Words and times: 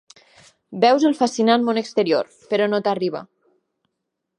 Veus 0.85 1.05
el 1.09 1.13
fascinant 1.19 1.67
món 1.67 1.83
exterior, 1.83 2.35
però 2.55 2.73
no 2.73 2.81
t'arriba. 2.89 3.27